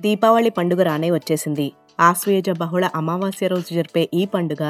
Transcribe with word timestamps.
దీపావళి 0.00 0.50
పండుగ 0.50 0.82
రానే 0.82 1.08
వచ్చేసింది. 1.10 1.72
ఆశ్వయుజ 2.00 2.50
బహుళ 2.50 2.84
అమావాస్య 2.94 3.46
రోజు 3.48 3.70
జరిపే 3.74 4.08
ఈ 4.14 4.22
పండుగ 4.24 4.62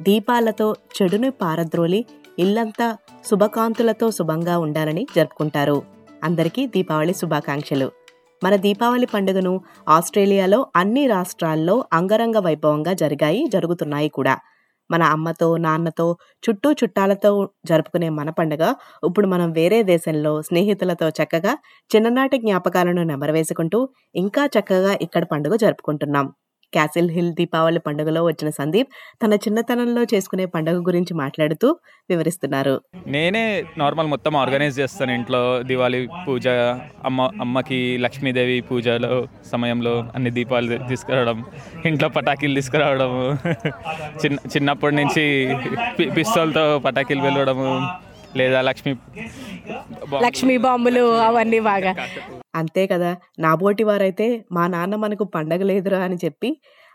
దీపాలతో 0.00 0.66
చెడుని 0.96 1.30
పారద్రోలి 1.30 2.00
ఇల్లంతా 2.38 2.88
శుభకాంతులతో 3.28 4.10
శుభంగా 4.10 4.58
ఉండాలని 4.58 5.06
జరుపుకుంటారు. 5.16 5.78
అందరికీ 6.24 6.66
దీపావళి 6.66 7.14
శుభాకాంక్షలు. 7.14 7.88
మన 8.44 8.56
దీపావళి 8.56 9.06
పండుగను 9.06 9.60
ఆస్ట్రేలియాలో 9.88 10.66
అన్ని 10.76 11.06
రాష్ట్రాల్లో 11.06 11.84
అంగరంగ 11.92 12.38
వైభవంగా 12.38 12.92
జరిగాయి 12.92 13.42
జరుగుతున్నాయి 13.54 14.08
కూడా. 14.08 14.34
మన 14.90 15.02
అమ్మతో 15.14 15.48
నాన్నతో 15.58 16.06
చుట్టూ 16.44 16.70
చుట్టాలతో 16.80 17.32
జరుపుకునే 17.64 18.08
మన 18.18 18.30
పండుగ. 18.30 18.62
ఇప్పుడు 19.08 19.26
మనం 19.26 19.50
వేరే 19.52 19.80
దేశంలో 19.84 20.32
స్నేహితులతో 20.42 21.08
చక్కగా 21.20 21.54
చిన్ననాటి 21.90 22.38
జ్ఞాపకాలను 22.38 23.04
నెమరవేసుకుంటూ 23.04 23.80
ఇంకా 24.14 24.44
చక్కగా 24.56 24.94
ఇక్కడ 25.06 25.24
పండుగ 25.32 25.54
జరుపుకుంటున్నాం. 25.56 26.28
క్యాసిల్ 26.72 27.10
హిల్ 27.10 27.32
దీపావళి 27.38 27.80
పండుగలో 27.86 28.20
వచ్చిన 28.24 28.48
సందీప్ 28.58 28.90
తన 29.22 29.34
చిన్నతనంలో 29.44 30.02
చేసుకునే 30.12 30.44
పండుగ 30.54 30.78
గురించి 30.88 31.12
మాట్లాడుతూ 31.22 31.68
వివరిస్తున్నారు. 32.10 32.74
నేనే 33.14 33.44
నార్మల్ 33.78 34.08
మొత్తం 34.14 34.32
ఆర్గనైజ్ 34.36 34.80
చేస్తాను 34.80 35.12
ఇంట్లో. 35.18 35.42
దివాళీ 35.70 36.00
పూజ 36.26 36.46
అమ్మ 37.08 37.28
అమ్మకి 37.40 37.80
లక్ష్మీదేవి 38.04 38.58
పూజలో 38.70 39.12
సమయంలో 39.52 39.94
అన్ని 40.16 40.32
దీపాలు 40.38 40.78
తీసుకురావడం 40.90 41.38
ఇంట్లో 41.90 42.08
పటాకీలు 42.16 42.54
తీసుకురావడం 42.60 43.12
చిన్న 44.22 44.38
చిన్నప్పటి 44.54 44.96
నుంచి 44.96 45.24
పిస్తోల్తో 46.16 46.64
పటాకీలు 46.86 47.22
వెళ్ళడము 47.26 47.70
లేదా 48.36 48.60
లక్ష్మీ 48.68 48.92
లక్ష్మీ 50.26 50.56
బాంబులు 50.64 51.04
అవన్నీ 51.26 51.60
బాగా. 51.70 51.92
అంతే 52.56 52.82
కదా! 52.86 53.10
నాబోటి 53.38 53.84
వారైతే 53.84 54.26
మా 54.52 54.64
నాన్న 54.68 54.94
మనకు 54.96 55.24
పండగ 55.34 55.62
లేదురా 55.70 56.00
అని 56.06 56.18
చెప్పి 56.24 56.50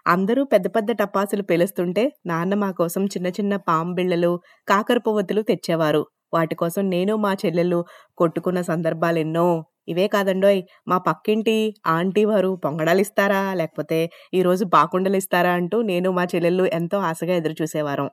అందరూ 0.06 0.42
పెద్ద 0.46 0.68
పెద్ద 0.76 0.92
టపాసులు 1.02 1.44
పేలుస్తుంటే 1.44 2.04
నాన్న 2.26 2.54
మా 2.56 2.70
కోసం 2.80 3.04
చిన్న 3.14 3.28
చిన్న 3.38 3.54
పాంబిళ్ళలు 3.68 4.32
కాకర 4.68 5.00
పువ్వతులు 5.06 5.42
తెచ్చేవారు. 5.50 6.02
వాటి 6.34 6.56
కోసం 6.56 6.84
నేను 6.90 7.14
మా 7.18 7.32
చెల్లెలు 7.42 7.80
కొట్టుకున్న 8.18 8.60
సందర్భాలు 8.70 9.20
ఎన్నో 9.20 9.46
ఇవే 9.88 10.06
కాదండోయ్! 10.08 10.60
మా 10.88 10.98
పక్కింటి 11.08 11.56
ఆంటీ 11.94 12.24
వారు 12.26 12.52
పొంగడాలు 12.64 13.02
ఇస్తారా? 13.06 13.42
లేకపోతే 13.62 14.00
ఈరోజు 14.34 14.64
బాకుండలు 14.76 15.18
ఇస్తారా? 15.22 15.54
అంటూ 15.60 15.78
నేను 15.92 16.10
మా 16.18 16.26
చెల్లెళ్ళు 16.34 16.66
ఎంతో 16.80 17.00
ఆశగా 17.10 17.36
ఎదురు 17.40 17.56
చూసేవారం. 17.62 18.10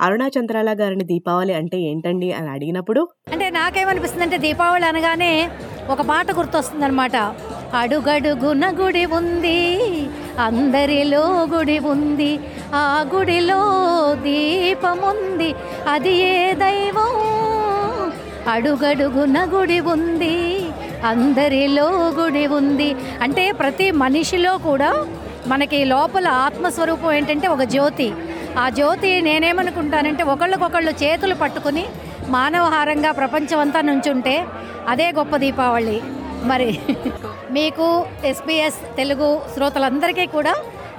అరుణా 0.00 0.26
చంద్రాల 0.36 0.70
గారిని 0.78 1.04
దీపావళి 1.10 1.52
అంటే 1.58 1.78
ఏంటండి 1.88 2.28
అని 2.38 2.48
అడిగినప్పుడు 2.54 3.00
అంటే 3.32 3.46
నాకేమనిపిస్తుంది 3.58 4.24
అంటే 4.26 4.38
దీపావళి 4.44 4.86
అనగానే 4.88 5.32
ఒక 5.90 6.00
పాట 6.00 6.30
గుర్తొస్తుంది 6.30 6.84
అనమాట 6.84 7.16
అడుగడుగున 7.74 8.64
గుడి 8.80 9.04
ఉంది 9.04 9.60
అందరిలో 10.38 11.46
గుడి 11.54 11.78
ఉంది 11.78 12.40
ఆ 12.74 13.04
గుడిలో 13.14 13.60
దీపముంది 14.14 15.54
అది 15.88 16.10
ఏ 16.10 16.52
దైవం? 16.52 17.12
అడుగడుగున 18.50 19.48
గుడి 19.54 19.80
ఉంది 19.80 20.36
అందరిలో 21.04 21.88
గుడి 22.18 22.46
ఉంది. 22.46 22.96
అంటే 23.22 23.52
ప్రతి 23.52 23.90
మనిషిలో 23.90 24.58
కూడా 24.58 25.06
మనకి 25.46 25.84
లోపల 25.84 26.28
ఆత్మస్వరూపం 26.28 27.12
ఏంటంటే 27.12 27.48
ఒక 27.48 27.62
జ్యోతి. 27.62 28.12
ఆ 28.58 28.68
జ్యోతి 28.68 29.22
నేనేమనుకుంటానంటే 29.22 30.22
ఒకళ్ళకొకళ్ళు 30.22 30.90
చేతులు 30.90 31.34
పట్టుకుని 31.34 31.84
మానవహారంగా 32.28 33.12
ప్రపంచమంతా 33.12 33.80
నుంచుంటే 33.80 34.46
అదే 34.90 35.06
గొప్ప 35.18 35.34
దీపావళి. 35.42 35.96
మరి 36.50 36.70
మీకు 37.56 37.86
ఎస్పీఎస్ 38.30 38.78
తెలుగు 39.00 39.28
శ్రోతలందరికీ 39.54 40.24
కూడా 40.36 40.54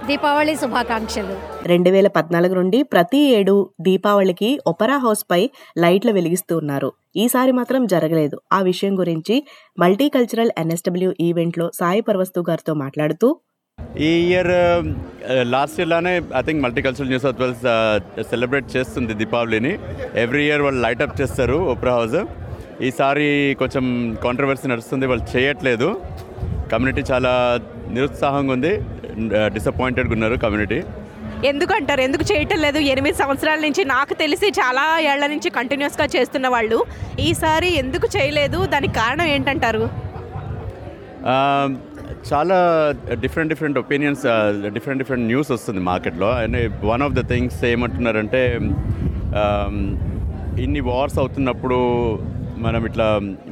దీపావళి 0.08 0.54
శుభాకాంక్షలు. 0.62 1.36
రెండు 1.72 1.90
వేల 1.96 2.08
పద్నాలుగు 2.18 2.54
నుండి 2.60 2.80
ప్రతి 2.94 3.22
ఏడు 3.38 3.56
దీపావళికి 3.88 4.50
ఒపెరా 4.72 4.98
హౌస్ 5.06 5.24
పై 5.32 5.42
లైట్లు 5.84 6.12
వెలిగిస్తూ 6.18 6.54
ఉన్నారు. 6.62 6.90
ఈసారి 7.24 7.52
మాత్రం 7.60 7.82
జరగలేదు. 7.94 8.38
ఆ 8.58 8.60
విషయం 8.70 8.94
గురించి 9.02 9.36
మల్టీకల్చరల్ 9.84 10.54
ఎన్ఎస్డబ్ల్యూ 10.64 11.10
ఈవెంట్లో 11.28 11.68
సాయి 11.80 12.04
పర్వస్తు 12.10 12.46
గారితో 12.52 12.76
మాట్లాడుతూ 12.84 13.30
ఈ 14.08 14.12
year 14.30 14.52
last 15.54 15.78
ఇయర్లోనే 15.80 16.14
I 16.40 16.42
think 16.48 16.62
multicultural 16.66 17.12
New 17.12 17.20
South 17.26 17.42
Wales 17.44 17.66
celebrate 18.32 18.68
చేస్తుంది 18.76 19.14
దీపావళిని. 19.22 19.74
ఎవ్రీ 20.24 20.44
ఇయర్ 20.48 20.64
వాళ్ళు 20.68 20.82
లైట్ 20.86 21.04
అప్ 21.06 21.20
చేస్తారు 21.22 21.58
ఓపెరా 21.74 21.94
హౌస్. 22.00 22.20
ఈసారి 22.82 23.56
కొంచెం 23.60 23.86
కాంట్రవర్సీ 24.24 24.68
నడుస్తుంది 24.68 25.06
వాళ్ళు 25.06 25.38
చేయట్లేదు. 25.38 26.02
కమ్యూనిటీ 26.72 27.02
చాలా 27.12 27.60
నిరుత్సాహంగా 27.90 28.54
ఉంది. 28.54 28.74
డిసప్పాయింటెడ్గా 29.56 30.14
ఉన్నారు 30.14 30.36
కమ్యూనిటీ 30.36 30.84
ఎందుకంటారు? 31.50 32.02
ఎందుకు 32.02 32.34
చేయటం 32.34 32.60
లేదు? 32.62 32.78
ఎనిమిది 32.78 33.18
సంవత్సరాల 33.18 33.60
నుంచి 33.60 33.86
నాకు 33.86 34.14
తెలిసి 34.14 34.48
చాలా 34.60 35.00
ఏళ్ళ 35.00 35.28
నుంచి 35.28 35.50
కంటిన్యూస్గా 35.50 36.06
చేస్తున్న 36.16 36.48
వాళ్ళు. 36.48 36.86
ఈసారి 37.20 37.70
ఎందుకు 37.78 38.08
చేయలేదు? 38.18 38.66
దానికి 38.66 38.94
కారణం 38.94 39.26
ఏంటంటారు? 39.26 39.84
చాలా 42.32 42.58
different 43.22 43.50
different 43.50 43.78
opinions 43.80 44.24
different 44.74 45.02
different 45.04 45.26
news 45.26 45.52
వస్తుంది 45.52 45.80
మార్కెట్లో 45.80 46.32
and 46.32 46.86
one 46.86 47.02
of 47.02 47.14
the 47.14 47.28
things 47.28 47.66
ఏమంటున్నారంటే 47.66 48.60
ఇన్ని 50.64 50.80
వార్స్ 50.80 51.20
అవుతున్నప్పుడు 51.20 51.80
మనం 52.66 52.82
ఇట్లా 52.90 53.08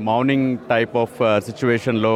మౌనింగ్ 0.09 0.49
టైప్ 0.71 0.95
ఆఫ్ 1.03 1.17
సిచ్యువేషన్లో 1.47 2.13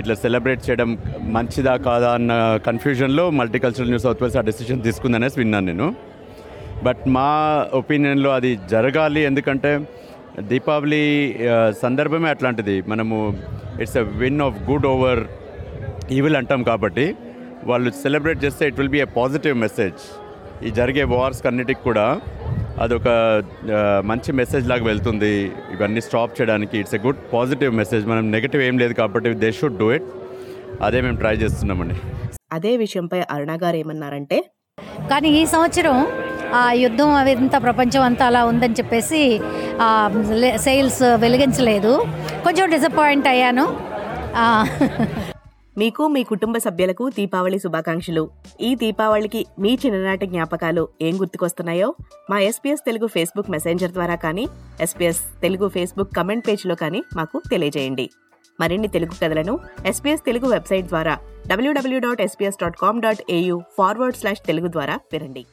ఇట్లా 0.00 0.14
సెలబ్రేట్ 0.24 0.62
చేయడం 0.66 0.90
మంచిదా 1.36 1.74
కాదా 1.86 2.10
అన్న 2.18 2.32
కన్ఫ్యూజన్లో 2.68 3.24
మల్టీకల్చరల్ 3.40 3.90
న్యూస్ 3.92 4.06
సౌత్ 4.06 4.22
వేల్స్ 4.22 4.38
ఆ 4.40 4.44
డెసిషన్ 4.50 4.80
తీసుకుందనేసి 4.86 5.38
విన్నాను 5.40 5.66
నేను. 5.70 5.88
బట్ 6.86 7.02
మా 7.16 7.28
ఒపీనియన్లో 7.80 8.30
అది 8.38 8.52
జరగాలి 8.74 9.22
ఎందుకంటే 9.30 9.72
దీపావళి 10.50 11.02
uh, 11.52 11.70
సందర్భమే 11.82 12.28
అట్లాంటిది. 12.34 12.76
మనము 12.92 13.16
it's 13.82 13.98
a 14.02 14.04
win 14.22 14.40
of 14.46 14.58
good 14.70 14.86
over 14.92 15.22
evil 16.18 16.36
అంటాం 16.40 16.62
కాబట్టి 16.70 17.06
వాళ్ళు 17.70 17.90
సెలబ్రేట్ 18.04 18.40
చేస్తే 18.44 18.66
it 18.70 18.78
will 18.80 18.94
be 18.96 19.02
a 19.06 19.08
positive 19.18 19.56
message 19.66 20.02
ఈ 20.66 20.70
జరిగే 20.78 21.04
వార్స్ 21.14 21.42
అన్నిటికి 21.50 21.82
కూడా 21.82 22.06
అదొక 22.80 23.08
మంచి 24.10 24.30
మెసేజ్ 24.40 24.66
లాగా 24.70 24.84
వెళ్తుంది. 24.90 25.32
ఇవన్నీ 25.74 26.00
స్టాప్ 26.06 26.36
చేయడానికి 26.38 26.74
it's 26.80 26.96
a 26.98 27.00
good 27.06 27.20
positive 27.34 27.72
message 27.80 28.04
మనం 28.12 28.24
నెగిటివ్ 28.36 28.62
ఏం 28.68 28.76
లేదు 28.82 28.94
కాబట్టి 29.00 29.34
దే 29.44 29.50
షుడ్ 29.60 29.78
డూ 29.82 29.88
ఇట్ 29.96 30.08
అదే 30.86 31.00
మేము 31.06 31.18
ట్రై 31.22 31.34
చేస్తున్నామండి. 31.42 31.96
అదే 32.56 32.72
విషయంపై 32.84 33.20
అరుణ 33.34 33.52
గారు 33.62 33.76
ఏమన్నారంటే 33.82 34.38
కానీ 35.10 35.28
ఈ 35.40 35.42
సంవత్సరం 35.54 35.96
ఆ 36.60 36.62
యుద్ధం 36.84 37.10
అవి 37.18 37.32
ఇంత 37.42 37.56
ప్రపంచం 37.66 38.02
అంతా 38.08 38.24
అలా 38.30 38.40
ఉందని 38.50 38.78
చెప్పేసి 38.80 39.20
సేల్స్ 40.66 41.02
వెలిగించలేదు. 41.24 41.92
కొంచెం 42.46 42.66
డిసప్పాయింట్ 42.74 43.28
అయ్యాను. 43.32 43.66
మీకు 45.80 46.02
మీ 46.14 46.22
కుటుంబ 46.30 46.56
సభ్యులకు 46.64 47.04
దీపావళి 47.08 47.58
శుభాకాంక్షలు. 47.58 48.22
ఈ 48.60 48.70
దీపావళికి 48.74 49.40
మీ 49.58 49.70
చిన్ననాటి 49.82 50.26
జ్ఞాపకాలు 50.26 50.82
ఏం 51.02 51.14
గుర్తుకొస్తున్నాయో 51.20 51.88
మా 52.30 52.38
ఎస్పీఎస్ 52.48 52.84
తెలుగు 52.88 53.06
ఫేస్బుక్ 53.06 53.48
మెసెంజర్ 53.54 53.94
ద్వారా 53.96 54.16
కానీ 54.24 54.44
ఎస్పీఎస్ 54.80 55.22
తెలుగు 55.44 55.68
ఫేస్బుక్ 55.68 56.12
కమెంట్ 56.18 56.46
పేజ్లో 56.48 56.74
కానీ 56.74 57.02
మాకు 57.16 57.40
తెలియజేయండి. 57.50 58.06
మరిన్ని 58.60 58.88
తెలుగు 58.88 59.16
కథలను 59.22 59.58
ఎస్పీఎస్ 59.86 60.26
తెలుగు 60.28 60.48
వెబ్సైట్ 60.54 60.86
ద్వారా 60.92 61.16
WW 61.46 62.00
dot 62.06 62.22
SBS 62.28 62.60
dot 62.62 62.78
com 62.84 63.02
dot 63.06 63.24
AU 63.30 63.58
forward 63.78 64.16
slash 64.16 64.44
Telugu 64.50 64.70
ద్వారా 64.76 64.96
వినండి. 65.12 65.44